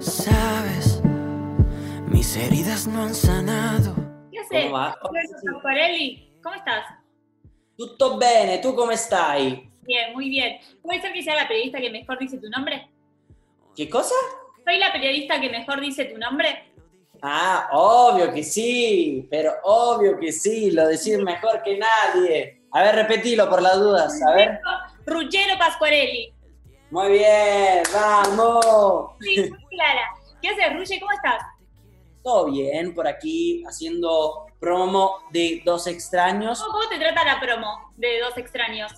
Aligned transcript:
Sabes, 0.00 1.00
mis 2.06 2.36
heridas 2.36 2.86
no 2.86 3.02
han 3.02 3.14
sanado. 3.14 3.94
¿Qué 4.30 4.38
haces? 4.38 4.70
Pasquarelli, 4.70 6.36
¿cómo 6.42 6.54
estás? 6.54 6.84
Tutto 7.76 8.18
bene, 8.18 8.58
¿tú 8.58 8.74
cómo 8.74 8.92
stai? 8.92 9.70
Bien, 9.82 10.12
muy 10.12 10.28
bien. 10.28 10.58
¿Puede 10.82 11.00
ser 11.00 11.12
que 11.12 11.22
sea 11.22 11.34
la 11.36 11.48
periodista 11.48 11.80
que 11.80 11.90
mejor 11.90 12.18
dice 12.18 12.38
tu 12.38 12.48
nombre? 12.48 12.90
¿Qué 13.76 13.88
cosa? 13.88 14.14
¿Soy 14.64 14.78
la 14.78 14.92
periodista 14.92 15.40
que 15.40 15.50
mejor 15.50 15.80
dice 15.80 16.04
tu 16.04 16.18
nombre? 16.18 16.72
Ah, 17.22 17.68
obvio 17.72 18.32
que 18.32 18.42
sí, 18.42 19.26
pero 19.30 19.52
obvio 19.64 20.18
que 20.18 20.32
sí, 20.32 20.72
lo 20.72 20.88
decís 20.88 21.18
mejor 21.18 21.62
que 21.62 21.78
nadie. 21.78 22.62
A 22.72 22.82
ver, 22.82 22.94
repetilo 22.96 23.48
por 23.48 23.62
las 23.62 23.78
dudas, 23.78 24.20
a 24.22 24.32
ver. 24.34 24.60
Ruggero 25.06 25.56
Pasquarelli. 25.58 26.32
Muy 26.92 27.12
bien, 27.12 27.82
vamos. 27.90 29.12
Sí, 29.18 29.48
muy 29.48 29.64
clara. 29.70 30.10
¿Qué 30.42 30.50
haces, 30.50 30.76
Rugge? 30.76 31.00
¿Cómo 31.00 31.12
estás? 31.12 31.42
Todo 32.22 32.50
bien, 32.50 32.94
por 32.94 33.08
aquí 33.08 33.64
haciendo 33.66 34.44
promo 34.60 35.20
de 35.30 35.62
Dos 35.64 35.86
Extraños. 35.86 36.60
¿Cómo, 36.60 36.72
cómo 36.72 36.88
te 36.90 36.98
trata 36.98 37.24
la 37.24 37.40
promo 37.40 37.94
de 37.96 38.20
Dos 38.20 38.36
Extraños? 38.36 38.92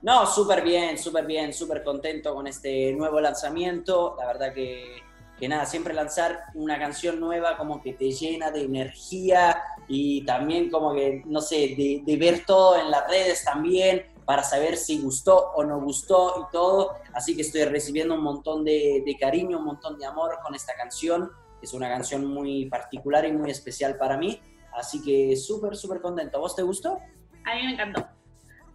No, 0.00 0.26
súper 0.26 0.62
bien, 0.62 0.96
súper 0.96 1.26
bien, 1.26 1.52
súper 1.52 1.84
contento 1.84 2.34
con 2.34 2.46
este 2.46 2.94
nuevo 2.94 3.20
lanzamiento. 3.20 4.16
La 4.18 4.28
verdad 4.28 4.54
que, 4.54 5.02
que 5.38 5.46
nada, 5.46 5.66
siempre 5.66 5.92
lanzar 5.92 6.44
una 6.54 6.78
canción 6.78 7.20
nueva 7.20 7.58
como 7.58 7.82
que 7.82 7.92
te 7.92 8.12
llena 8.12 8.50
de 8.50 8.62
energía 8.62 9.62
y 9.88 10.24
también 10.24 10.70
como 10.70 10.94
que, 10.94 11.22
no 11.26 11.42
sé, 11.42 11.74
de, 11.76 12.00
de 12.02 12.16
ver 12.16 12.46
todo 12.46 12.78
en 12.80 12.90
las 12.90 13.06
redes 13.06 13.44
también 13.44 14.15
para 14.26 14.42
saber 14.42 14.76
si 14.76 15.00
gustó 15.00 15.52
o 15.54 15.64
no 15.64 15.80
gustó 15.80 16.46
y 16.46 16.52
todo. 16.52 16.96
Así 17.14 17.34
que 17.34 17.42
estoy 17.42 17.64
recibiendo 17.64 18.14
un 18.14 18.22
montón 18.22 18.64
de, 18.64 19.02
de 19.06 19.16
cariño, 19.16 19.58
un 19.58 19.64
montón 19.64 19.98
de 19.98 20.04
amor 20.04 20.38
con 20.42 20.54
esta 20.54 20.74
canción. 20.74 21.30
Es 21.62 21.72
una 21.72 21.88
canción 21.88 22.26
muy 22.26 22.66
particular 22.66 23.24
y 23.24 23.32
muy 23.32 23.50
especial 23.50 23.96
para 23.96 24.18
mí. 24.18 24.42
Así 24.74 25.00
que 25.02 25.36
súper, 25.36 25.76
súper 25.76 26.00
contento. 26.02 26.36
¿A 26.36 26.40
vos 26.40 26.54
te 26.54 26.62
gustó? 26.62 26.98
A 27.44 27.54
mí 27.54 27.62
me 27.62 27.72
encantó. 27.72 28.06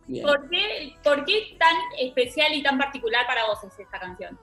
Bien. 0.08 0.26
¿Por 0.26 0.50
qué, 0.50 0.96
¿Por 1.04 1.26
qué 1.26 1.58
tan 1.60 1.76
especial 2.00 2.54
y 2.54 2.64
tan 2.64 2.78
particular 2.78 3.28
para 3.28 3.46
vos 3.46 3.64
es 3.64 3.78
esta 3.78 4.00
canción? 4.00 4.40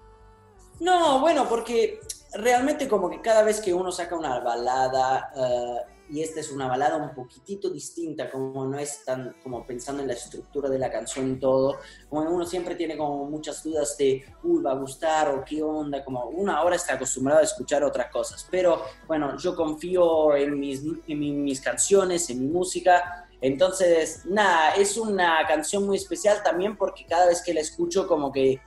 No, 0.80 1.20
bueno, 1.20 1.48
porque 1.48 2.00
realmente 2.34 2.86
como 2.86 3.10
que 3.10 3.20
cada 3.20 3.42
vez 3.42 3.60
que 3.60 3.74
uno 3.74 3.90
saca 3.90 4.14
una 4.16 4.38
balada, 4.40 5.32
eh, 5.34 5.97
y 6.10 6.22
esta 6.22 6.40
es 6.40 6.50
una 6.50 6.66
balada 6.68 6.96
un 6.96 7.14
poquitito 7.14 7.70
distinta, 7.70 8.30
como 8.30 8.64
no 8.66 8.78
es 8.78 9.04
tan 9.04 9.36
como 9.42 9.66
pensando 9.66 10.02
en 10.02 10.08
la 10.08 10.14
estructura 10.14 10.68
de 10.68 10.78
la 10.78 10.90
canción 10.90 11.30
y 11.32 11.38
todo, 11.38 11.76
como 12.08 12.22
uno 12.30 12.46
siempre 12.46 12.74
tiene 12.74 12.96
como 12.96 13.24
muchas 13.26 13.62
dudas 13.62 13.96
de, 13.98 14.24
uy, 14.42 14.62
va 14.62 14.72
a 14.72 14.74
gustar 14.76 15.28
o 15.28 15.44
qué 15.44 15.62
onda, 15.62 16.04
como 16.04 16.26
uno 16.26 16.52
ahora 16.52 16.76
está 16.76 16.94
acostumbrado 16.94 17.40
a 17.40 17.44
escuchar 17.44 17.82
otras 17.84 18.10
cosas, 18.10 18.46
pero 18.50 18.82
bueno, 19.06 19.36
yo 19.38 19.54
confío 19.54 20.34
en 20.36 20.58
mis, 20.58 20.82
en 21.06 21.18
mi- 21.18 21.32
mis 21.32 21.60
canciones, 21.60 22.30
en 22.30 22.40
mi 22.40 22.48
música, 22.48 23.28
entonces, 23.40 24.22
nada, 24.24 24.72
es 24.74 24.96
una 24.96 25.46
canción 25.46 25.86
muy 25.86 25.96
especial 25.96 26.42
también 26.42 26.76
porque 26.76 27.04
cada 27.06 27.26
vez 27.26 27.42
que 27.42 27.54
la 27.54 27.60
escucho 27.60 28.06
como 28.06 28.32
que 28.32 28.60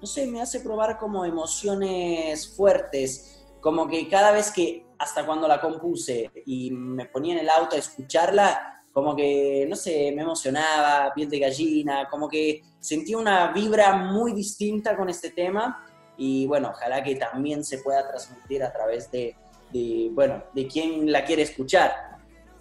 no 0.00 0.06
sé, 0.06 0.26
me 0.26 0.42
hace 0.42 0.60
probar 0.60 0.98
como 0.98 1.24
emociones 1.24 2.48
fuertes, 2.54 3.44
como 3.60 3.88
que 3.88 4.08
cada 4.08 4.30
vez 4.30 4.50
que, 4.50 4.85
hasta 4.98 5.24
cuando 5.26 5.46
la 5.46 5.60
compuse 5.60 6.30
y 6.46 6.70
me 6.70 7.06
ponía 7.06 7.34
en 7.34 7.40
el 7.40 7.50
auto 7.50 7.76
a 7.76 7.78
escucharla, 7.78 8.82
como 8.92 9.14
que, 9.14 9.66
no 9.68 9.76
sé, 9.76 10.12
me 10.14 10.22
emocionaba, 10.22 11.12
piel 11.14 11.28
de 11.28 11.38
gallina, 11.38 12.08
como 12.08 12.28
que 12.28 12.62
sentía 12.80 13.18
una 13.18 13.52
vibra 13.52 13.94
muy 13.94 14.32
distinta 14.32 14.96
con 14.96 15.10
este 15.10 15.30
tema 15.30 15.84
y 16.16 16.46
bueno, 16.46 16.70
ojalá 16.70 17.02
que 17.02 17.16
también 17.16 17.62
se 17.62 17.78
pueda 17.78 18.08
transmitir 18.08 18.62
a 18.62 18.72
través 18.72 19.10
de, 19.10 19.36
de, 19.70 20.08
bueno, 20.12 20.42
de 20.54 20.66
quien 20.66 21.12
la 21.12 21.24
quiere 21.24 21.42
escuchar. 21.42 21.92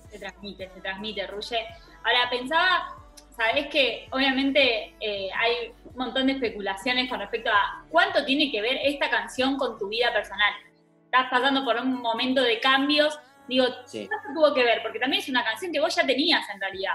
Se 0.10 0.20
transmite, 0.20 0.70
se 0.74 0.82
transmite, 0.82 1.26
Ruge. 1.28 1.58
Ahora, 2.04 2.30
pensaba, 2.30 2.98
sabés 3.36 3.68
que 3.68 4.08
obviamente 4.12 4.96
eh, 5.00 5.30
hay 5.34 5.74
un 5.86 5.96
montón 5.96 6.28
de 6.28 6.34
especulaciones 6.34 7.10
con 7.10 7.20
respecto 7.20 7.50
a 7.50 7.86
cuánto 7.90 8.26
tiene 8.26 8.52
que 8.52 8.62
ver 8.62 8.78
esta 8.84 9.10
canción 9.10 9.58
con 9.58 9.78
tu 9.78 9.88
vida 9.88 10.12
personal. 10.14 10.54
Estás 11.16 11.32
pasando 11.32 11.64
por 11.64 11.78
un 11.78 12.02
momento 12.02 12.42
de 12.42 12.60
cambios. 12.60 13.18
Digo, 13.48 13.66
Sí. 13.86 14.06
¿cuánto 14.08 14.34
tuvo 14.38 14.54
que 14.54 14.64
ver? 14.66 14.80
Porque 14.84 15.00
también 15.00 15.22
es 15.22 15.30
una 15.30 15.46
canción 15.46 15.72
que 15.72 15.80
vos 15.80 15.96
ya 15.96 16.06
tenías 16.06 16.42
en 16.54 16.60
realidad. 16.60 16.94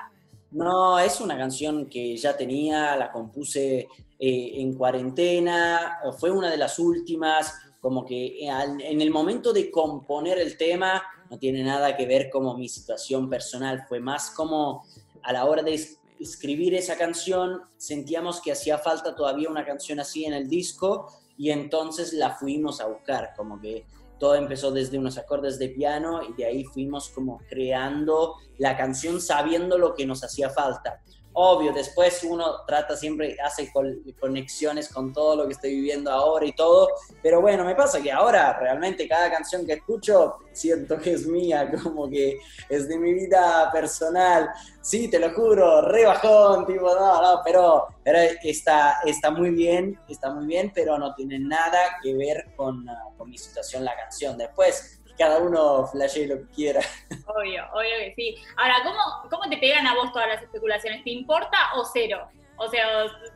No, 0.50 0.98
es 0.98 1.20
una 1.22 1.38
canción 1.38 1.86
que 1.88 2.14
ya 2.19 2.36
tenía, 2.36 2.97
la 2.97 3.10
compuse 3.10 3.88
eh, 4.19 4.53
en 4.56 4.75
cuarentena, 4.75 6.00
fue 6.19 6.31
una 6.31 6.50
de 6.50 6.58
las 6.58 6.78
últimas, 6.78 7.54
como 7.81 8.04
que 8.04 8.44
eh, 8.47 8.50
en 8.81 9.00
el 9.00 9.10
momento 9.10 9.54
de 9.54 9.70
componer 9.70 10.38
el 10.38 10.58
tema 10.58 11.02
no 11.31 11.38
tiene 11.38 11.62
nada 11.62 11.97
que 11.97 12.04
ver 12.04 12.28
como 12.28 12.54
mi 12.58 12.69
situación 12.69 13.31
personal, 13.31 13.87
fue 13.88 14.00
más 14.00 14.31
como 14.32 14.84
a 15.22 15.32
la 15.32 15.47
hora 15.47 15.62
de 15.62 15.75
es- 15.75 15.98
escribir 16.19 16.75
esa 16.75 16.98
canción 16.98 17.62
sentíamos 17.78 18.42
que 18.42 18.52
hacía 18.52 18.76
falta 18.76 19.14
todavía 19.16 19.48
una 19.48 19.64
canción 19.64 19.98
así 20.00 20.26
en 20.26 20.34
el 20.34 20.47
disco 20.50 21.06
y 21.38 21.50
entonces 21.50 22.12
la 22.12 22.32
fuimos 22.32 22.82
a 22.82 22.87
buscar, 22.88 23.32
como 23.34 23.58
que 23.58 23.87
todo 24.20 24.36
empezó 24.36 24.70
desde 24.70 24.98
unos 24.98 25.19
acordes 25.19 25.58
de 25.58 25.70
piano 25.70 26.20
y 26.22 26.34
de 26.34 26.44
ahí 26.44 26.62
fuimos 26.62 27.08
como 27.08 27.38
creando 27.48 28.36
la 28.58 28.76
canción 28.76 29.20
sabiendo 29.20 29.78
lo 29.78 29.94
que 29.94 30.06
nos 30.06 30.22
hacía 30.22 30.50
falta. 30.50 31.03
Obvio, 31.32 31.72
después 31.72 32.24
uno 32.24 32.64
trata 32.66 32.96
siempre, 32.96 33.36
hace 33.42 33.70
conexiones 34.18 34.92
con 34.92 35.12
todo 35.12 35.36
lo 35.36 35.46
que 35.46 35.52
estoy 35.52 35.74
viviendo 35.74 36.10
ahora 36.10 36.44
y 36.44 36.52
todo, 36.52 36.88
pero 37.22 37.41
bueno, 37.41 37.64
me 37.64 37.76
pasa 37.76 38.02
que 38.02 38.10
ahora 38.10 38.58
realmente 38.58 39.06
cada 39.06 39.30
canción 39.30 39.64
que 39.64 39.74
escucho 39.74 40.38
siento 40.52 40.98
que 40.98 41.12
es 41.12 41.26
mía, 41.26 41.70
como 41.82 42.10
que 42.10 42.38
es 42.69 42.88
de 42.88 42.98
mi 42.98 43.14
vida 43.14 43.70
personal. 43.72 44.50
Sí, 44.80 45.08
te 45.08 45.19
lo 45.19 45.32
juro, 45.32 45.82
re 45.82 46.06
bajón, 46.06 46.66
tipo, 46.66 46.94
no, 46.94 47.22
no, 47.22 47.40
pero, 47.44 47.86
pero 48.02 48.19
está, 48.42 48.98
está 49.04 49.30
muy 49.30 49.50
bien, 49.50 49.98
está 50.08 50.32
muy 50.32 50.46
bien, 50.46 50.72
pero 50.74 50.98
no 50.98 51.14
tiene 51.14 51.38
nada 51.38 51.78
que 52.02 52.14
ver 52.14 52.52
con, 52.56 52.88
ah, 52.88 53.04
con 53.16 53.30
mi 53.30 53.38
situación 53.38 53.84
la 53.84 53.96
canción. 53.96 54.36
Después, 54.36 55.00
cada 55.20 55.38
uno 55.38 55.86
flashee 55.86 56.26
lo 56.26 56.36
que 56.38 56.47
quiera. 56.54 56.81
Obvio, 57.26 57.62
obvio 57.75 57.91
que 57.98 58.14
sí. 58.16 58.36
Ahora, 58.56 58.76
¿cómo, 58.82 59.28
¿cómo 59.31 59.50
te 59.50 59.58
pegan 59.58 59.86
a 59.86 59.94
vos 59.94 60.10
todas 60.12 60.28
las 60.28 60.42
especulaciones? 60.42 61.04
¿Te 61.04 61.10
importa 61.10 61.56
o 61.76 61.84
cero? 61.84 62.26
O 62.56 62.66
sea, 62.69 62.86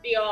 digo, 0.02 0.22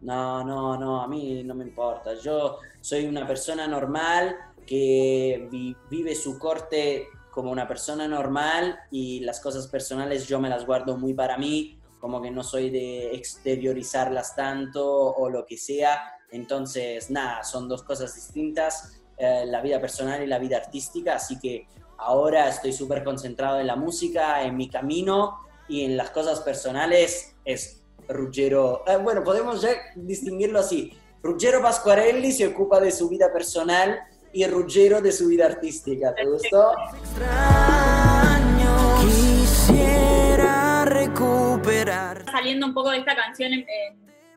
No, 0.00 0.42
no, 0.44 0.78
no, 0.78 1.02
a 1.02 1.06
mí 1.06 1.42
no 1.44 1.54
me 1.54 1.64
importa. 1.64 2.14
Yo 2.14 2.58
soy 2.80 3.04
una 3.06 3.26
persona 3.26 3.66
normal 3.66 4.36
que 4.66 5.48
vi- 5.50 5.76
vive 5.90 6.14
su 6.14 6.38
corte 6.38 7.08
como 7.30 7.50
una 7.52 7.68
persona 7.68 8.08
normal 8.08 8.78
y 8.90 9.20
las 9.20 9.40
cosas 9.40 9.66
personales 9.68 10.26
yo 10.26 10.40
me 10.40 10.48
las 10.48 10.64
guardo 10.64 10.96
muy 10.96 11.12
para 11.14 11.36
mí, 11.36 11.78
como 12.00 12.22
que 12.22 12.30
no 12.30 12.42
soy 12.42 12.70
de 12.70 13.14
exteriorizarlas 13.14 14.34
tanto 14.34 14.84
o 15.14 15.28
lo 15.28 15.44
que 15.44 15.56
sea. 15.58 16.14
Entonces, 16.30 17.10
nada, 17.10 17.42
son 17.44 17.68
dos 17.68 17.82
cosas 17.82 18.14
distintas, 18.14 18.97
eh, 19.18 19.44
la 19.46 19.60
vida 19.60 19.80
personal 19.80 20.22
y 20.22 20.26
la 20.26 20.38
vida 20.38 20.58
artística, 20.58 21.16
así 21.16 21.38
que 21.38 21.66
ahora 21.98 22.48
estoy 22.48 22.72
súper 22.72 23.02
concentrado 23.02 23.60
en 23.60 23.66
la 23.66 23.76
música, 23.76 24.42
en 24.42 24.56
mi 24.56 24.70
camino 24.70 25.38
y 25.68 25.84
en 25.84 25.96
las 25.96 26.10
cosas 26.10 26.40
personales 26.40 27.34
es 27.44 27.82
Ruggero, 28.08 28.84
eh, 28.86 28.96
bueno, 28.96 29.22
podemos 29.22 29.60
ya 29.60 29.70
distinguirlo 29.94 30.60
así. 30.60 30.96
Ruggero 31.22 31.60
Pasquarelli 31.60 32.32
se 32.32 32.46
ocupa 32.46 32.80
de 32.80 32.90
su 32.90 33.08
vida 33.08 33.30
personal 33.32 34.00
y 34.32 34.46
Ruggero 34.46 35.02
de 35.02 35.12
su 35.12 35.28
vida 35.28 35.46
artística. 35.46 36.14
¿Te 36.14 36.24
gustó? 36.24 36.72
Extraño, 36.96 38.70
quisiera 39.00 40.84
recuperar. 40.86 42.24
saliendo 42.30 42.66
un 42.66 42.74
poco 42.74 42.90
de 42.90 42.98
esta 42.98 43.14
canción 43.14 43.52
en, 43.52 43.66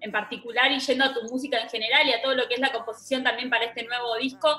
en- 0.02 0.12
particular 0.12 0.72
y 0.72 0.80
yendo 0.80 1.06
a 1.06 1.14
tu 1.14 1.22
música 1.24 1.60
en 1.62 1.70
general 1.70 2.08
y 2.08 2.14
a 2.14 2.22
todo 2.22 2.36
lo 2.36 2.48
que 2.48 2.56
es 2.56 2.60
la 2.60 2.72
composición 2.72 3.24
también 3.24 3.50
para 3.50 3.66
este 3.66 3.84
nuevo 3.86 4.16
disco, 4.18 4.50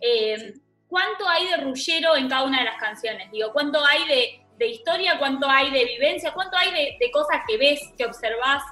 eh, 0.00 0.54
¿cuánto 0.88 1.28
hay 1.28 1.48
de 1.48 1.56
Ruggero 1.58 2.16
en 2.16 2.28
cada 2.28 2.44
una 2.44 2.58
de 2.60 2.64
las 2.64 2.78
canciones? 2.80 3.30
Digo, 3.30 3.52
¿cuánto 3.52 3.84
hay 3.84 4.06
de, 4.08 4.46
de 4.56 4.66
historia, 4.68 5.18
cuánto 5.18 5.48
hay 5.48 5.70
de 5.70 5.84
vivencia, 5.84 6.32
cuánto 6.32 6.56
hay 6.56 6.70
de, 6.72 6.96
de 6.98 7.10
cosas 7.10 7.40
que 7.46 7.58
ves, 7.58 7.80
que 7.98 8.06
observás? 8.06 8.62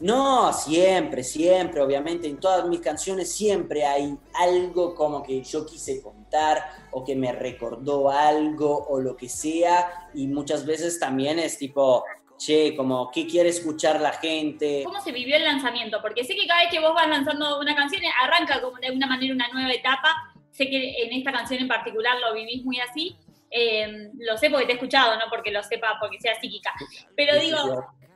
No, 0.00 0.52
siempre, 0.52 1.22
siempre, 1.22 1.80
obviamente, 1.80 2.26
en 2.26 2.40
todas 2.40 2.66
mis 2.66 2.80
canciones 2.80 3.30
siempre 3.32 3.84
hay 3.84 4.18
algo 4.34 4.96
como 4.96 5.22
que 5.22 5.40
yo 5.44 5.64
quise 5.64 6.02
contar 6.02 6.60
o 6.90 7.04
que 7.04 7.14
me 7.14 7.30
recordó 7.30 8.10
algo 8.10 8.84
o 8.88 8.98
lo 8.98 9.16
que 9.16 9.28
sea 9.28 10.08
y 10.12 10.26
muchas 10.26 10.66
veces 10.66 10.98
también 10.98 11.38
es 11.38 11.56
tipo, 11.56 12.04
che, 12.44 12.74
como, 12.76 13.10
¿qué 13.10 13.26
quiere 13.26 13.50
escuchar 13.50 14.00
la 14.00 14.12
gente? 14.12 14.82
¿Cómo 14.84 15.00
se 15.00 15.12
vivió 15.12 15.36
el 15.36 15.44
lanzamiento? 15.44 16.00
Porque 16.02 16.24
sé 16.24 16.34
que 16.34 16.46
cada 16.46 16.62
vez 16.62 16.70
que 16.70 16.80
vos 16.80 16.94
vas 16.94 17.08
lanzando 17.08 17.60
una 17.60 17.74
canción, 17.74 18.02
arranca 18.22 18.60
como 18.60 18.78
de 18.78 18.88
alguna 18.88 19.06
manera 19.06 19.34
una 19.34 19.48
nueva 19.48 19.72
etapa. 19.72 20.32
Sé 20.50 20.68
que 20.68 21.04
en 21.04 21.12
esta 21.12 21.32
canción 21.32 21.60
en 21.60 21.68
particular 21.68 22.18
lo 22.18 22.34
vivís 22.34 22.64
muy 22.64 22.80
así. 22.80 23.16
Eh, 23.50 24.08
lo 24.18 24.36
sé 24.38 24.50
porque 24.50 24.66
te 24.66 24.72
he 24.72 24.74
escuchado, 24.74 25.14
no 25.16 25.26
porque 25.30 25.50
lo 25.50 25.62
sepa 25.62 25.96
porque 26.00 26.18
sea 26.20 26.38
psíquica. 26.40 26.72
Pero 27.16 27.38
digo, 27.38 27.58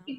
¿y 0.06 0.16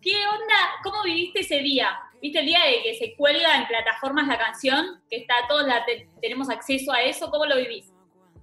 ¿qué, 0.00 0.26
onda? 0.26 0.56
¿Cómo 0.82 1.02
viviste 1.02 1.40
ese 1.40 1.60
día? 1.60 1.98
¿Viste 2.22 2.40
el 2.40 2.46
día 2.46 2.60
de 2.64 2.82
que 2.82 2.94
se 2.94 3.14
cuelga 3.14 3.56
en 3.56 3.66
plataformas 3.66 4.26
la 4.26 4.38
canción? 4.38 5.02
Que 5.10 5.18
está 5.18 5.34
todos 5.48 5.66
la 5.66 5.84
tenemos 6.20 6.48
acceso 6.50 6.92
a 6.92 7.02
eso. 7.02 7.30
¿Cómo 7.30 7.46
lo 7.46 7.56
vivís? 7.56 7.92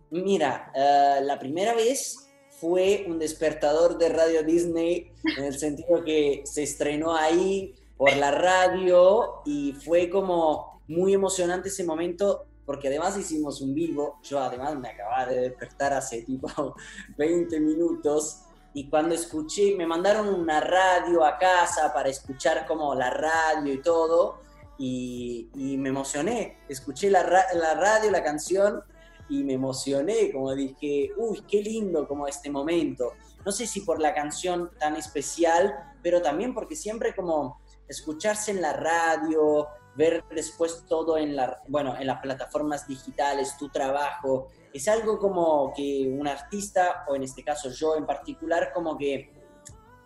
Mira, 0.09 0.71
eh, 0.73 1.19
la 1.21 1.37
primera 1.37 1.73
vez 1.73 2.26
fue 2.59 3.05
un 3.07 3.19
despertador 3.19 3.97
de 3.97 4.09
Radio 4.09 4.43
Disney 4.43 5.11
en 5.37 5.43
el 5.43 5.57
sentido 5.57 6.03
que 6.03 6.41
se 6.45 6.63
estrenó 6.63 7.15
ahí 7.15 7.75
por 7.95 8.15
la 8.15 8.31
radio 8.31 9.41
y 9.45 9.73
fue 9.73 10.09
como 10.09 10.81
muy 10.87 11.13
emocionante 11.13 11.69
ese 11.69 11.83
momento 11.83 12.45
porque 12.65 12.89
además 12.89 13.17
hicimos 13.17 13.61
un 13.61 13.73
vivo, 13.73 14.19
yo 14.23 14.39
además 14.39 14.75
me 14.75 14.89
acababa 14.89 15.25
de 15.27 15.41
despertar 15.41 15.93
hace 15.93 16.23
tipo 16.23 16.75
20 17.17 17.59
minutos 17.59 18.41
y 18.73 18.89
cuando 18.89 19.15
escuché, 19.15 19.75
me 19.75 19.87
mandaron 19.87 20.27
una 20.27 20.59
radio 20.59 21.23
a 21.23 21.37
casa 21.37 21.93
para 21.93 22.09
escuchar 22.09 22.65
como 22.67 22.93
la 22.93 23.09
radio 23.09 23.73
y 23.73 23.81
todo 23.81 24.41
y, 24.77 25.49
me 25.79 25.89
emocioné, 25.89 26.57
escuché 26.67 27.09
la, 27.09 27.23
la 27.53 27.73
radio, 27.75 28.11
la 28.11 28.23
canción 28.23 28.83
y 29.29 29.43
me 29.43 29.53
emocioné, 29.53 30.31
como 30.31 30.53
dije, 30.53 31.11
uy, 31.17 31.43
qué 31.47 31.61
lindo 31.61 32.07
como 32.07 32.27
este 32.27 32.49
momento. 32.49 33.13
No 33.45 33.51
sé 33.51 33.67
si 33.67 33.81
por 33.81 34.01
la 34.01 34.13
canción 34.13 34.71
tan 34.79 34.95
especial, 34.95 35.73
pero 36.01 36.21
también 36.21 36.53
porque 36.53 36.75
siempre 36.75 37.15
como 37.15 37.59
escucharse 37.87 38.51
en 38.51 38.61
la 38.61 38.73
radio, 38.73 39.67
ver 39.95 40.23
después 40.29 40.85
todo 40.87 41.17
en, 41.17 41.35
la, 41.35 41.61
bueno, 41.67 41.95
en 41.99 42.07
las 42.07 42.21
plataformas 42.21 42.87
digitales, 42.87 43.57
tu 43.57 43.69
trabajo, 43.69 44.47
es 44.73 44.87
algo 44.87 45.17
como 45.17 45.73
que 45.75 46.07
un 46.07 46.27
artista, 46.27 47.05
o 47.07 47.15
en 47.15 47.23
este 47.23 47.43
caso 47.43 47.69
yo 47.71 47.95
en 47.95 48.05
particular, 48.05 48.71
como 48.73 48.97
que, 48.97 49.33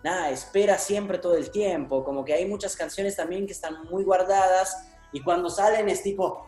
nada, 0.03 0.29
espera 0.29 0.77
siempre 0.77 1.17
todo 1.17 1.35
el 1.35 1.51
tiempo, 1.51 2.03
como 2.03 2.23
que 2.23 2.33
hay 2.33 2.45
muchas 2.45 2.75
canciones 2.75 3.15
también 3.15 3.45
que 3.45 3.51
están 3.51 3.83
muy 3.89 4.03
guardadas 4.03 4.87
y 5.11 5.21
cuando 5.21 5.49
salen 5.49 5.89
es 5.89 6.01
tipo, 6.03 6.47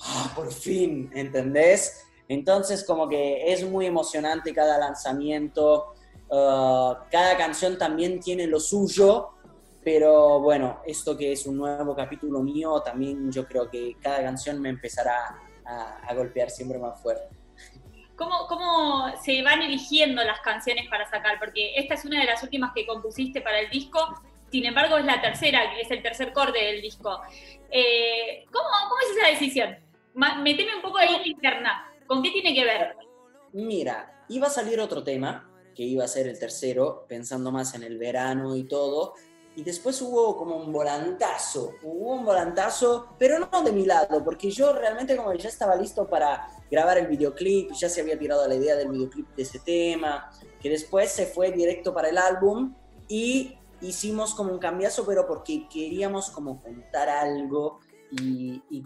ah, 0.00 0.32
por 0.34 0.52
fin, 0.52 1.10
¿entendés? 1.14 2.06
Entonces 2.30 2.84
como 2.84 3.08
que 3.08 3.52
es 3.52 3.68
muy 3.68 3.86
emocionante 3.86 4.54
cada 4.54 4.78
lanzamiento, 4.78 5.94
uh, 6.28 6.94
cada 7.10 7.36
canción 7.36 7.76
también 7.76 8.20
tiene 8.20 8.46
lo 8.46 8.60
suyo, 8.60 9.30
pero 9.82 10.38
bueno, 10.38 10.80
esto 10.86 11.16
que 11.16 11.32
es 11.32 11.44
un 11.46 11.56
nuevo 11.56 11.96
capítulo 11.96 12.38
mío, 12.40 12.80
también 12.82 13.32
yo 13.32 13.48
creo 13.48 13.68
que 13.68 13.96
cada 14.00 14.22
canción 14.22 14.62
me 14.62 14.68
empezará 14.68 15.40
a, 15.64 16.14
golpear 16.14 16.50
siempre 16.50 16.78
más 16.78 17.02
fuerte. 17.02 17.34
¿Cómo, 18.14 18.46
¿Cómo, 18.46 19.12
se 19.20 19.42
van 19.42 19.62
eligiendo 19.62 20.22
las 20.22 20.38
canciones 20.40 20.88
para 20.88 21.10
sacar? 21.10 21.36
Porque 21.40 21.74
esta 21.74 21.94
es 21.94 22.04
una 22.04 22.20
de 22.20 22.26
las 22.26 22.40
últimas 22.44 22.70
que 22.72 22.86
compusiste 22.86 23.40
para 23.40 23.58
el 23.58 23.70
disco, 23.70 23.98
sin 24.52 24.66
embargo 24.66 24.98
es 24.98 25.04
la 25.04 25.20
tercera, 25.20 25.68
que 25.74 25.80
es 25.80 25.90
el 25.90 26.00
tercer 26.00 26.32
corte 26.32 26.62
del 26.62 26.80
disco. 26.80 27.22
Eh, 27.72 28.44
¿cómo, 28.52 28.68
¿Cómo 28.88 29.00
es 29.00 29.16
esa 29.16 29.30
decisión? 29.30 29.76
Meteme 30.14 30.76
un 30.76 30.82
poco 30.82 30.98
ahí 30.98 31.12
en 31.12 31.26
interna. 31.26 31.89
¿Con 32.10 32.24
qué 32.24 32.32
tiene 32.32 32.52
que 32.52 32.64
ver? 32.64 32.96
Mira, 33.52 34.24
iba 34.28 34.48
a 34.48 34.50
salir 34.50 34.80
otro 34.80 35.04
tema, 35.04 35.48
que 35.76 35.84
iba 35.84 36.02
a 36.02 36.08
ser 36.08 36.26
el 36.26 36.40
tercero, 36.40 37.06
pensando 37.08 37.52
más 37.52 37.76
en 37.76 37.84
el 37.84 37.98
verano 37.98 38.56
y 38.56 38.64
todo, 38.64 39.14
y 39.54 39.62
después 39.62 40.02
hubo 40.02 40.36
como 40.36 40.56
un 40.56 40.72
volantazo, 40.72 41.74
hubo 41.84 42.14
un 42.14 42.24
volantazo, 42.24 43.14
pero 43.16 43.38
no 43.38 43.62
de 43.62 43.70
mi 43.70 43.86
lado, 43.86 44.24
porque 44.24 44.50
yo 44.50 44.72
realmente 44.72 45.16
como 45.16 45.32
ya 45.34 45.48
estaba 45.48 45.76
listo 45.76 46.08
para 46.08 46.48
grabar 46.68 46.98
el 46.98 47.06
videoclip, 47.06 47.70
ya 47.74 47.88
se 47.88 48.00
había 48.00 48.18
tirado 48.18 48.48
la 48.48 48.56
idea 48.56 48.74
del 48.74 48.88
videoclip 48.88 49.28
de 49.36 49.42
ese 49.44 49.60
tema, 49.60 50.32
que 50.60 50.68
después 50.68 51.12
se 51.12 51.26
fue 51.26 51.52
directo 51.52 51.94
para 51.94 52.08
el 52.08 52.18
álbum 52.18 52.74
y 53.06 53.56
hicimos 53.82 54.34
como 54.34 54.52
un 54.52 54.58
cambiazo, 54.58 55.06
pero 55.06 55.28
porque 55.28 55.68
queríamos 55.72 56.30
como 56.30 56.60
contar 56.60 57.08
algo 57.08 57.78
y, 58.10 58.64
y 58.68 58.82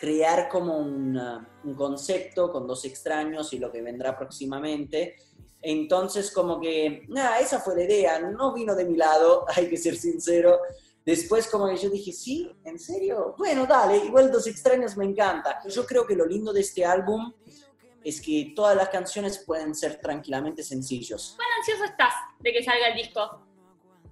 crear 0.00 0.48
como 0.48 0.78
un 0.78 1.74
concepto 1.76 2.50
con 2.50 2.66
dos 2.66 2.84
extraños 2.86 3.52
y 3.52 3.58
lo 3.58 3.70
que 3.70 3.82
vendrá 3.82 4.16
próximamente. 4.16 5.16
Entonces, 5.62 6.30
como 6.30 6.58
que, 6.58 7.04
nada, 7.08 7.38
esa 7.38 7.60
fue 7.60 7.76
la 7.76 7.84
idea, 7.84 8.18
no 8.18 8.54
vino 8.54 8.74
de 8.74 8.86
mi 8.86 8.96
lado, 8.96 9.44
hay 9.54 9.68
que 9.68 9.76
ser 9.76 9.96
sincero. 9.96 10.58
Después, 11.04 11.48
como 11.48 11.68
que 11.68 11.76
yo 11.76 11.90
dije, 11.90 12.12
sí, 12.12 12.50
¿en 12.64 12.78
serio? 12.78 13.34
Bueno, 13.36 13.66
dale, 13.66 13.98
igual 13.98 14.30
Dos 14.30 14.46
Extraños 14.46 14.96
me 14.96 15.04
encanta. 15.04 15.60
Yo 15.68 15.84
creo 15.84 16.06
que 16.06 16.14
lo 16.14 16.24
lindo 16.26 16.52
de 16.52 16.60
este 16.60 16.84
álbum 16.84 17.32
es 18.02 18.20
que 18.20 18.52
todas 18.56 18.76
las 18.76 18.88
canciones 18.88 19.38
pueden 19.46 19.74
ser 19.74 20.00
tranquilamente 20.00 20.62
sencillos. 20.62 21.34
¿Cuán 21.36 21.48
ansioso 21.58 21.84
estás 21.84 22.14
de 22.38 22.52
que 22.52 22.62
salga 22.62 22.88
el 22.88 22.96
disco? 22.96 23.49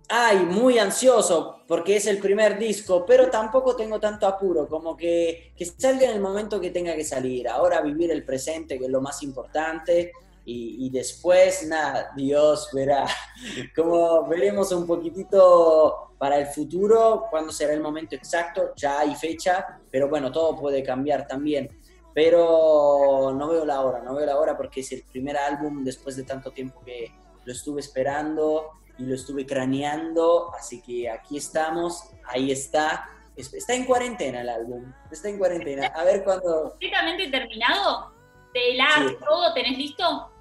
Ay, 0.08 0.38
muy 0.46 0.78
ansioso 0.78 1.62
porque 1.66 1.96
es 1.96 2.06
el 2.06 2.18
primer 2.18 2.58
disco, 2.58 3.04
pero 3.06 3.30
tampoco 3.30 3.76
tengo 3.76 4.00
tanto 4.00 4.26
apuro, 4.26 4.66
como 4.66 4.96
que, 4.96 5.52
que 5.56 5.64
salga 5.66 6.06
en 6.06 6.12
el 6.12 6.20
momento 6.20 6.60
que 6.60 6.70
tenga 6.70 6.94
que 6.94 7.04
salir. 7.04 7.48
Ahora 7.48 7.82
vivir 7.82 8.10
el 8.10 8.24
presente, 8.24 8.78
que 8.78 8.86
es 8.86 8.90
lo 8.90 9.02
más 9.02 9.22
importante, 9.22 10.12
y, 10.50 10.88
después, 10.88 11.66
nada, 11.66 12.10
Dios 12.16 12.70
verá. 12.72 13.06
Como 13.76 14.26
veremos 14.26 14.72
un 14.72 14.86
poquitito 14.86 16.14
para 16.16 16.38
el 16.38 16.46
futuro, 16.46 17.26
cuándo 17.28 17.52
será 17.52 17.74
el 17.74 17.82
momento 17.82 18.14
exacto, 18.14 18.72
ya 18.74 19.00
hay 19.00 19.14
fecha, 19.14 19.78
pero 19.90 20.08
bueno, 20.08 20.32
todo 20.32 20.56
puede 20.56 20.82
cambiar 20.82 21.26
también. 21.26 21.68
Pero 22.14 23.34
no 23.36 23.48
veo 23.48 23.66
la 23.66 23.82
hora, 23.82 24.00
no 24.00 24.14
veo 24.14 24.24
la 24.24 24.38
hora 24.38 24.56
porque 24.56 24.80
es 24.80 24.90
el 24.92 25.02
primer 25.02 25.36
álbum 25.36 25.84
después 25.84 26.16
de 26.16 26.22
tanto 26.22 26.50
tiempo 26.50 26.80
que 26.82 27.12
lo 27.44 27.52
estuve 27.52 27.82
esperando 27.82 28.70
y 28.98 29.04
lo 29.04 29.14
estuve 29.14 29.46
craneando, 29.46 30.52
así 30.54 30.82
que 30.82 31.08
aquí 31.08 31.36
estamos, 31.38 32.10
ahí 32.24 32.50
está. 32.50 33.08
Está 33.36 33.72
en 33.74 33.84
cuarentena 33.84 34.40
el 34.40 34.48
álbum, 34.48 34.92
está 35.12 35.28
en 35.28 35.38
cuarentena. 35.38 35.86
A 35.86 36.02
ver 36.02 36.24
cuándo... 36.24 36.70
¿Completamente 36.70 37.28
terminado? 37.28 38.12
¿Del 38.52 38.80
arte, 38.80 39.16
todo? 39.24 39.54
¿Tenés 39.54 39.78
listo? 39.78 40.32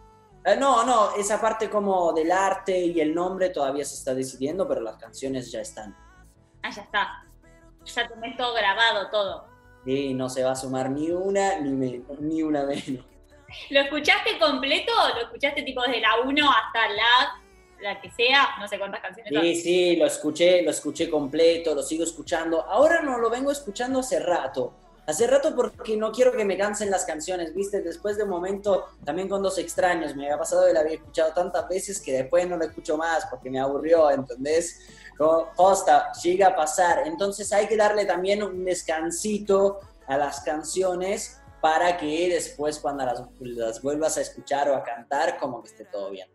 Eh, 0.44 0.56
no, 0.56 0.84
no, 0.84 1.16
esa 1.16 1.40
parte 1.40 1.70
como 1.70 2.12
del 2.14 2.32
arte 2.32 2.76
y 2.76 3.00
el 3.00 3.14
nombre 3.14 3.52
todavía 3.52 3.86
se 3.86 3.94
está 3.94 4.16
decidiendo, 4.16 4.68
pero 4.68 4.82
las 4.82 4.98
canciones 4.98 5.52
ya 5.52 5.62
están. 5.62 5.96
Ah, 6.64 6.72
ya 6.72 6.82
está. 6.82 7.24
Ya 7.86 8.08
tenés 8.08 8.36
todo 8.36 8.56
grabado, 8.56 9.10
todo. 9.12 9.48
Sí, 9.86 10.16
no 10.16 10.28
se 10.28 10.44
va 10.44 10.52
a 10.52 10.56
sumar 10.56 10.90
ni 10.90 11.12
una 11.12 11.60
ni, 11.60 12.04
ni 12.20 12.42
una 12.42 12.64
menos. 12.64 13.06
¿Lo 13.70 13.80
escuchaste 13.80 14.40
completo? 14.40 14.92
¿Lo 15.16 15.22
escuchaste 15.22 15.62
tipo 15.62 15.82
desde 15.84 16.02
la 16.02 16.20
1 16.26 16.50
hasta 16.50 16.90
la 16.90 17.42
la 17.82 18.02
que 18.02 18.12
sea, 18.12 18.50
no 18.60 18.68
sé 18.68 18.78
cuántas 18.78 19.02
canciones. 19.02 19.32
Sí, 19.32 19.62
sí, 19.62 19.96
lo 19.96 20.06
escuché, 20.06 20.62
lo 20.62 20.72
escuché 20.72 21.10
completo, 21.10 21.76
lo 21.76 21.84
sigo 21.84 22.04
escuchando. 22.04 22.62
Ahora 22.62 23.02
no 23.02 23.18
lo 23.18 23.30
vengo 23.30 23.52
escuchando 23.52 24.00
hace 24.00 24.20
rato. 24.20 24.74
Hace 25.06 25.26
rato 25.26 25.56
porque 25.56 25.96
no 25.96 26.12
quiero 26.12 26.34
que 26.34 26.44
me 26.44 26.58
cansen 26.58 26.92
las 26.92 27.06
canciones, 27.06 27.56
¿viste? 27.56 27.82
Después 27.82 28.18
de 28.18 28.24
un 28.24 28.30
momento, 28.30 28.88
también 29.06 29.30
con 29.30 29.42
Dos 29.42 29.58
Extraños, 29.58 30.14
me 30.18 30.26
había 30.26 30.38
pasado 30.38 30.70
y 30.70 30.74
la 30.74 30.82
había 30.82 30.96
escuchado 30.96 31.32
tantas 31.32 31.70
veces 31.70 32.02
que 32.02 32.12
después 32.12 32.46
no 32.50 32.58
la 32.58 32.66
escucho 32.66 32.98
más 32.98 33.26
porque 33.28 33.50
me 33.50 33.58
aburrió, 33.58 34.12
¿entendés? 34.12 34.82
Como, 35.18 35.54
posta, 35.56 36.12
llega 36.22 36.48
a 36.48 36.56
pasar. 36.58 37.04
Entonces 37.06 37.54
hay 37.54 37.68
que 37.68 37.78
darle 37.78 38.04
también 38.04 38.44
un 38.44 38.66
descansito 38.66 39.80
a 40.08 40.18
las 40.18 40.42
canciones 40.42 41.40
para 41.62 41.98
que 41.98 42.30
después 42.30 42.80
cuando 42.80 43.06
las, 43.06 43.24
las 43.40 43.82
vuelvas 43.82 44.18
a 44.18 44.22
escuchar 44.22 44.70
o 44.70 44.76
a 44.76 44.84
cantar, 44.84 45.38
como 45.38 45.62
que 45.62 45.70
esté 45.70 45.86
todo 45.86 46.12
bien 46.12 46.28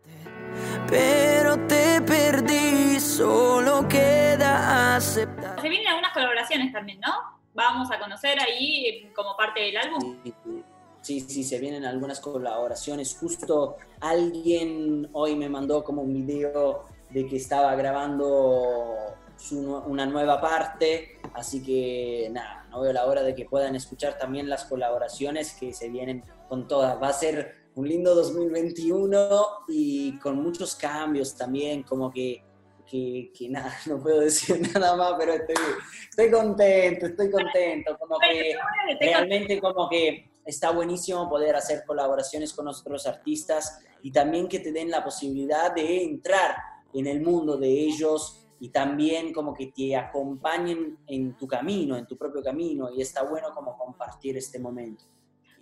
pero 0.87 1.57
te 1.67 2.01
perdí, 2.01 2.99
solo 2.99 3.87
queda 3.87 4.95
aceptar. 4.95 5.59
Se 5.61 5.69
vienen 5.69 5.87
algunas 5.87 6.13
colaboraciones 6.13 6.71
también, 6.71 6.99
¿no? 6.99 7.11
Vamos 7.53 7.89
a 7.91 7.99
conocer 7.99 8.39
ahí 8.39 9.11
como 9.15 9.35
parte 9.37 9.61
del 9.61 9.77
álbum. 9.77 10.17
Sí, 11.01 11.19
sí, 11.21 11.43
se 11.43 11.59
vienen 11.59 11.85
algunas 11.85 12.19
colaboraciones. 12.19 13.17
Justo 13.19 13.77
alguien 13.99 15.09
hoy 15.13 15.35
me 15.35 15.49
mandó 15.49 15.83
como 15.83 16.01
un 16.01 16.13
video 16.13 16.85
de 17.09 17.27
que 17.27 17.37
estaba 17.37 17.75
grabando 17.75 19.15
una 19.87 20.05
nueva 20.05 20.39
parte, 20.39 21.19
así 21.33 21.61
que 21.61 22.29
nada, 22.31 22.62
no 22.73 22.81
veo 22.81 22.91
la 22.91 23.05
hora 23.05 23.21
de 23.21 23.35
que 23.35 23.45
puedan 23.45 23.75
escuchar 23.75 24.17
también 24.17 24.49
las 24.49 24.65
colaboraciones 24.65 25.53
que 25.53 25.73
se 25.73 25.89
vienen 25.89 26.23
con 26.49 26.67
todas. 26.67 27.01
Va 27.01 27.09
a 27.09 27.13
ser 27.13 27.55
un 27.75 27.87
lindo 27.87 28.15
2021 28.15 29.29
y 29.67 30.17
con 30.17 30.41
muchos 30.41 30.75
cambios 30.75 31.35
también, 31.35 31.83
como 31.83 32.11
que, 32.11 32.43
que, 32.89 33.31
nada, 33.49 33.71
no 33.85 34.01
puedo 34.01 34.21
decir 34.21 34.59
nada 34.73 34.95
más, 34.95 35.13
pero 35.19 35.33
estoy, 35.33 35.55
estoy 36.09 36.31
contento, 36.31 37.05
estoy 37.05 37.29
contento, 37.29 37.97
como 37.99 38.17
que 38.19 38.55
realmente 38.99 39.61
como 39.61 39.87
que 39.87 40.31
está 40.43 40.71
buenísimo 40.71 41.29
poder 41.29 41.55
hacer 41.55 41.83
colaboraciones 41.85 42.53
con 42.53 42.67
otros 42.67 43.05
artistas 43.05 43.79
y 44.01 44.11
también 44.11 44.47
que 44.47 44.59
te 44.59 44.71
den 44.71 44.89
la 44.89 45.03
posibilidad 45.03 45.73
de 45.73 46.03
entrar 46.03 46.55
en 46.93 47.07
el 47.07 47.21
mundo 47.21 47.55
de 47.57 47.69
ellos 47.69 48.42
y 48.63 48.69
también 48.69 49.33
como 49.33 49.53
que 49.53 49.73
te 49.75 49.93
acompañen 49.93 50.97
en 51.05 51.35
tu 51.35 51.45
camino, 51.45 51.97
en 51.97 52.07
tu 52.07 52.17
propio 52.17 52.41
camino 52.41 52.89
y 52.95 53.01
está 53.01 53.23
bueno 53.23 53.53
como 53.53 53.77
compartir 53.77 54.37
este 54.37 54.57
momento. 54.57 55.03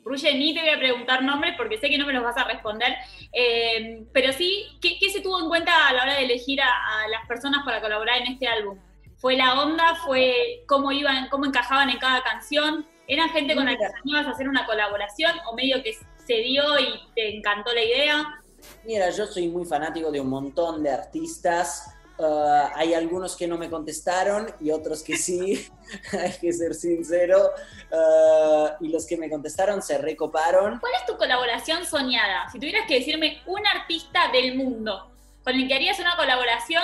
Ruye, 0.05 0.31
ni 0.35 0.53
te 0.53 0.59
voy 0.59 0.69
a 0.69 0.77
preguntar 0.77 1.23
nombres 1.23 1.55
porque 1.57 1.79
sé 1.79 1.89
que 1.89 1.97
no 1.97 2.05
me 2.05 2.13
los 2.13 2.23
vas 2.23 2.37
a 2.37 2.43
responder, 2.43 2.93
eh, 3.33 4.05
pero 4.13 4.31
sí, 4.33 4.67
¿qué, 4.79 5.09
se 5.09 5.21
tuvo 5.21 5.39
en 5.39 5.49
cuenta 5.49 5.87
a 5.87 5.93
la 5.93 6.03
hora 6.03 6.13
de 6.13 6.25
elegir 6.25 6.61
a, 6.61 7.07
las 7.09 7.27
personas 7.27 7.65
para 7.65 7.81
colaborar 7.81 8.21
en 8.21 8.33
este 8.33 8.47
álbum? 8.47 8.77
fue 9.17 9.35
la 9.35 9.59
onda? 9.59 9.95
¿Fue 10.05 10.63
cómo 10.67 10.91
iban, 10.91 11.27
cómo 11.29 11.47
encajaban 11.47 11.89
en 11.89 11.97
cada 11.97 12.21
canción? 12.21 12.85
¿Eran 13.07 13.29
gente 13.29 13.55
con 13.55 13.65
la 13.65 13.77
que 13.77 13.85
ibas 14.05 14.27
a 14.27 14.29
hacer 14.29 14.47
una 14.47 14.67
colaboración 14.67 15.31
o 15.49 15.55
medio 15.55 15.81
que 15.81 15.93
se 15.93 16.35
dio 16.35 16.77
y 16.77 16.99
te 17.15 17.35
encantó 17.35 17.73
la 17.73 17.83
idea? 17.83 18.43
Mira, 18.85 19.09
yo 19.09 19.25
soy 19.25 19.47
muy 19.47 19.65
fanático 19.65 20.11
de 20.11 20.21
un 20.21 20.29
montón 20.29 20.83
de 20.83 20.91
artistas. 20.91 21.97
Uh, 22.17 22.67
hay 22.75 22.93
algunos 22.93 23.35
que 23.35 23.47
no 23.47 23.57
me 23.57 23.69
contestaron 23.69 24.53
y 24.59 24.71
otros 24.71 25.01
que 25.01 25.17
sí, 25.17 25.67
hay 26.11 26.33
que 26.39 26.53
ser 26.53 26.75
sincero. 26.75 27.49
Uh, 27.91 28.83
y 28.85 28.89
los 28.89 29.05
que 29.07 29.17
me 29.17 29.29
contestaron 29.29 29.81
se 29.81 29.97
recoparon. 29.97 30.79
¿Cuál 30.79 30.93
es 30.99 31.05
tu 31.05 31.17
colaboración 31.17 31.85
soñada? 31.85 32.49
Si 32.51 32.59
tuvieras 32.59 32.85
que 32.87 32.95
decirme 32.95 33.41
un 33.47 33.65
artista 33.65 34.31
del 34.31 34.55
mundo 34.55 35.11
con 35.43 35.55
el 35.55 35.67
que 35.67 35.73
harías 35.73 35.99
una 35.99 36.15
colaboración. 36.15 36.83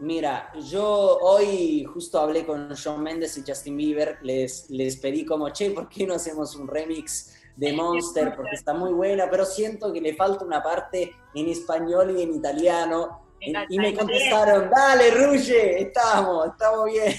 Mira, 0.00 0.52
yo 0.54 1.18
hoy 1.20 1.84
justo 1.84 2.20
hablé 2.20 2.46
con 2.46 2.72
Shawn 2.72 3.02
Mendes 3.02 3.36
y 3.36 3.42
Justin 3.46 3.76
Bieber, 3.76 4.18
les, 4.22 4.70
les 4.70 4.96
pedí 4.96 5.24
como, 5.24 5.50
che, 5.50 5.70
¿por 5.70 5.88
qué 5.88 6.06
no 6.06 6.14
hacemos 6.14 6.54
un 6.54 6.68
remix 6.68 7.34
de 7.56 7.72
Monster? 7.72 8.36
Porque 8.36 8.54
está 8.54 8.74
muy 8.74 8.92
buena, 8.92 9.28
pero 9.28 9.44
siento 9.44 9.92
que 9.92 10.00
le 10.00 10.14
falta 10.14 10.44
una 10.44 10.62
parte 10.62 11.16
en 11.34 11.48
español 11.48 12.16
y 12.16 12.22
en 12.22 12.34
italiano. 12.34 13.27
Y 13.40 13.78
me 13.78 13.94
contestaron, 13.94 14.70
dale, 14.70 15.10
Ruge, 15.12 15.82
estamos, 15.82 16.48
estamos 16.48 16.86
bien. 16.86 17.14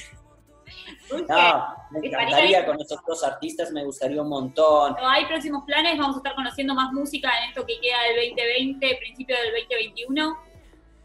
No, 1.12 1.76
me 1.92 2.08
encantaría 2.08 2.66
con 2.66 2.80
estos 2.80 3.00
dos 3.08 3.24
artistas, 3.24 3.72
me 3.72 3.84
gustaría 3.84 4.22
un 4.22 4.30
montón. 4.30 4.96
Hay 5.02 5.26
próximos 5.26 5.64
planes, 5.66 5.98
vamos 5.98 6.18
a 6.18 6.20
estar 6.20 6.36
conociendo 6.36 6.76
más 6.76 6.94
música 6.94 7.30
en 7.42 7.50
esto 7.50 7.66
que 7.66 7.80
queda 7.80 7.98
del 8.16 8.30
2020, 8.30 8.98
principio 9.00 9.36
del 9.36 9.52
2021. 9.62 10.38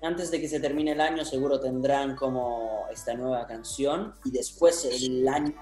Antes 0.02 0.30
de 0.30 0.40
que 0.40 0.48
se 0.48 0.60
termine 0.60 0.92
el 0.92 1.00
año 1.00 1.24
seguro 1.24 1.58
tendrán 1.58 2.14
como 2.14 2.86
esta 2.92 3.14
nueva 3.14 3.46
canción 3.46 4.14
y 4.24 4.30
después 4.30 4.84
el 4.84 5.26
año 5.26 5.54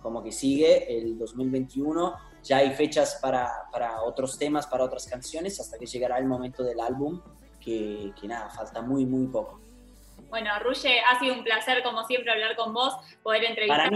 como 0.00 0.22
que 0.22 0.32
sigue, 0.32 0.96
el 0.98 1.18
2021, 1.18 2.16
ya 2.42 2.58
hay 2.58 2.70
fechas 2.70 3.18
para, 3.20 3.50
para 3.70 4.02
otros 4.02 4.38
temas, 4.38 4.66
para 4.66 4.84
otras 4.84 5.06
canciones, 5.06 5.60
hasta 5.60 5.76
que 5.78 5.86
llegará 5.86 6.18
el 6.18 6.26
momento 6.26 6.62
del 6.62 6.80
álbum, 6.80 7.20
que, 7.60 8.12
que 8.20 8.26
nada, 8.26 8.50
falta 8.50 8.82
muy, 8.82 9.06
muy 9.06 9.26
poco. 9.26 9.60
Bueno, 10.28 10.50
Ruye, 10.60 11.00
ha 11.00 11.18
sido 11.18 11.34
un 11.34 11.44
placer, 11.44 11.82
como 11.82 12.04
siempre, 12.04 12.30
hablar 12.32 12.56
con 12.56 12.72
vos, 12.72 12.94
poder 13.22 13.44
entrevistar 13.44 13.90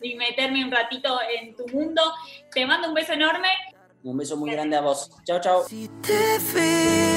y 0.00 0.14
meterme 0.16 0.64
un 0.64 0.70
ratito 0.70 1.18
en 1.36 1.56
tu 1.56 1.66
mundo. 1.68 2.02
Te 2.52 2.66
mando 2.66 2.88
un 2.88 2.94
beso 2.94 3.12
enorme. 3.12 3.48
Un 4.02 4.16
beso 4.18 4.36
muy 4.36 4.50
grande 4.50 4.76
a 4.76 4.82
vos. 4.82 5.10
Chao, 5.24 5.40
chao. 5.40 5.62
Si 5.64 5.88
te 6.02 6.38
veo 6.54 7.13